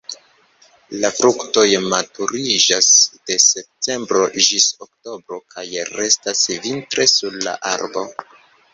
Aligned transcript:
La 1.03 1.11
fruktoj 1.17 1.65
maturiĝas 1.91 2.89
de 3.29 3.39
septembro 3.45 4.25
ĝis 4.49 4.69
oktobro 4.89 5.43
kaj 5.55 5.69
restas 5.95 6.45
vintre 6.69 7.11
sur 7.17 7.43
la 7.49 7.59
arbo. 7.79 8.09